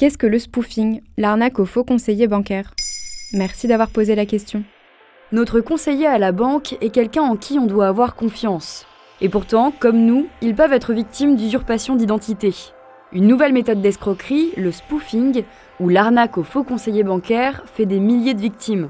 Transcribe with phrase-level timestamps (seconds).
[0.00, 2.72] Qu'est-ce que le spoofing, l'arnaque aux faux conseillers bancaires
[3.34, 4.64] Merci d'avoir posé la question.
[5.30, 8.86] Notre conseiller à la banque est quelqu'un en qui on doit avoir confiance.
[9.20, 12.54] Et pourtant, comme nous, ils peuvent être victimes d'usurpation d'identité.
[13.12, 15.42] Une nouvelle méthode d'escroquerie, le spoofing,
[15.80, 18.88] ou l'arnaque aux faux conseillers bancaires, fait des milliers de victimes.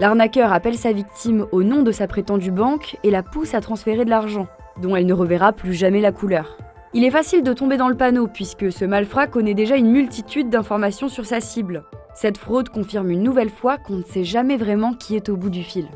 [0.00, 4.04] L'arnaqueur appelle sa victime au nom de sa prétendue banque et la pousse à transférer
[4.04, 4.48] de l'argent,
[4.82, 6.58] dont elle ne reverra plus jamais la couleur.
[6.96, 10.48] Il est facile de tomber dans le panneau puisque ce malfrat connaît déjà une multitude
[10.48, 11.84] d'informations sur sa cible.
[12.14, 15.50] Cette fraude confirme une nouvelle fois qu'on ne sait jamais vraiment qui est au bout
[15.50, 15.88] du fil.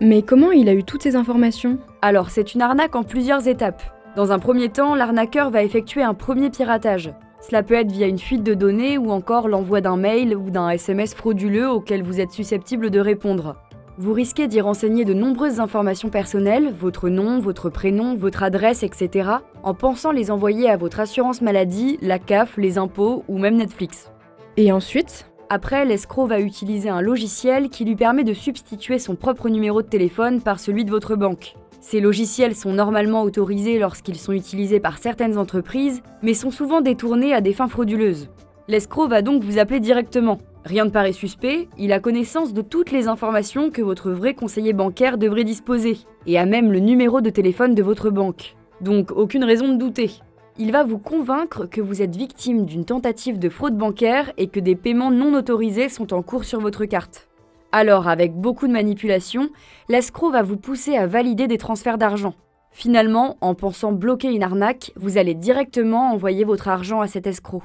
[0.00, 1.78] Mais comment il a eu toutes ces informations?
[2.02, 3.84] Alors, c'est une arnaque en plusieurs étapes.
[4.16, 7.12] Dans un premier temps, l'arnaqueur va effectuer un premier piratage.
[7.40, 10.70] Cela peut être via une fuite de données ou encore l'envoi d'un mail ou d'un
[10.70, 13.54] SMS frauduleux auquel vous êtes susceptible de répondre.
[14.00, 19.28] Vous risquez d'y renseigner de nombreuses informations personnelles, votre nom, votre prénom, votre adresse, etc.,
[19.64, 24.12] en pensant les envoyer à votre assurance maladie, la CAF, les impôts ou même Netflix.
[24.56, 29.48] Et ensuite Après, l'escroc va utiliser un logiciel qui lui permet de substituer son propre
[29.48, 31.56] numéro de téléphone par celui de votre banque.
[31.80, 37.34] Ces logiciels sont normalement autorisés lorsqu'ils sont utilisés par certaines entreprises, mais sont souvent détournés
[37.34, 38.28] à des fins frauduleuses.
[38.68, 40.38] L'escroc va donc vous appeler directement.
[40.64, 44.72] Rien ne paraît suspect, il a connaissance de toutes les informations que votre vrai conseiller
[44.72, 48.56] bancaire devrait disposer, et a même le numéro de téléphone de votre banque.
[48.80, 50.10] Donc aucune raison de douter.
[50.58, 54.58] Il va vous convaincre que vous êtes victime d'une tentative de fraude bancaire et que
[54.58, 57.28] des paiements non autorisés sont en cours sur votre carte.
[57.70, 59.50] Alors, avec beaucoup de manipulation,
[59.88, 62.34] l'escroc va vous pousser à valider des transferts d'argent.
[62.72, 67.62] Finalement, en pensant bloquer une arnaque, vous allez directement envoyer votre argent à cet escroc.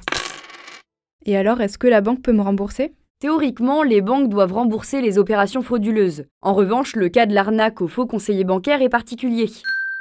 [1.25, 2.93] Et alors, est-ce que la banque peut me rembourser?
[3.19, 6.25] Théoriquement, les banques doivent rembourser les opérations frauduleuses.
[6.41, 9.49] En revanche, le cas de l'arnaque au faux conseiller bancaire est particulier.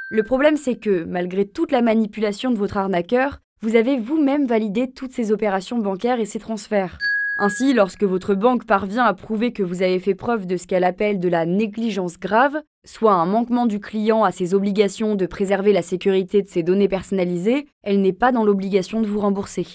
[0.09, 4.91] Le problème, c'est que, malgré toute la manipulation de votre arnaqueur, vous avez vous-même validé
[4.91, 6.97] toutes ces opérations bancaires et ces transferts.
[7.37, 10.83] Ainsi, lorsque votre banque parvient à prouver que vous avez fait preuve de ce qu'elle
[10.83, 15.71] appelle de la négligence grave, soit un manquement du client à ses obligations de préserver
[15.71, 19.65] la sécurité de ses données personnalisées, elle n'est pas dans l'obligation de vous rembourser.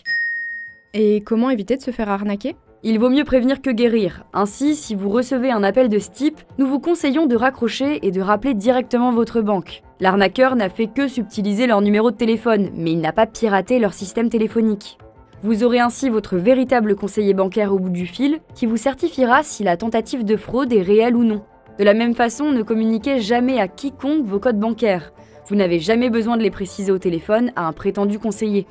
[0.94, 2.56] Et comment éviter de se faire arnaquer?
[2.82, 4.24] Il vaut mieux prévenir que guérir.
[4.32, 8.10] Ainsi, si vous recevez un appel de ce type, nous vous conseillons de raccrocher et
[8.10, 9.82] de rappeler directement votre banque.
[10.00, 13.92] L'arnaqueur n'a fait que subtiliser leur numéro de téléphone, mais il n'a pas piraté leur
[13.92, 14.96] système téléphonique.
[15.42, 19.64] Vous aurez ainsi votre véritable conseiller bancaire au bout du fil qui vous certifiera si
[19.64, 21.42] la tentative de fraude est réelle ou non.
[21.78, 25.12] De la même façon, ne communiquez jamais à quiconque vos codes bancaires.
[25.48, 28.66] Vous n'avez jamais besoin de les préciser au téléphone à un prétendu conseiller.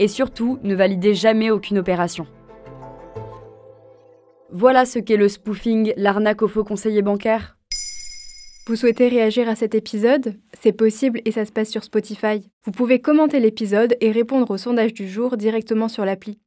[0.00, 2.26] Et surtout, ne validez jamais aucune opération.
[4.50, 7.56] Voilà ce qu'est le spoofing, l'arnaque aux faux conseillers bancaires.
[8.66, 10.36] Vous souhaitez réagir à cet épisode?
[10.58, 12.40] C'est possible et ça se passe sur Spotify.
[12.64, 16.38] Vous pouvez commenter l'épisode et répondre au sondage du jour directement sur l'appli.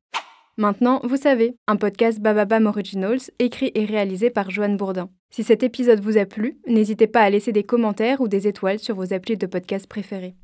[0.58, 5.10] Maintenant, vous savez, un podcast Bababam Originals écrit et réalisé par Joanne Bourdin.
[5.32, 8.80] Si cet épisode vous a plu, n'hésitez pas à laisser des commentaires ou des étoiles
[8.80, 10.36] sur vos applis de podcast préférés.